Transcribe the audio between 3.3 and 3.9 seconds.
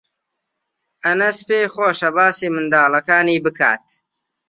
بکات.